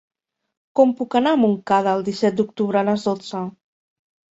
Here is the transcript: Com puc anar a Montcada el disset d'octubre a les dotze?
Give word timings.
Com 0.79 0.93
puc 1.01 1.19
anar 1.21 1.35
a 1.37 1.39
Montcada 1.43 1.95
el 1.95 2.03
disset 2.11 2.43
d'octubre 2.43 2.85
a 2.85 2.87
les 2.93 3.11
dotze? 3.13 3.49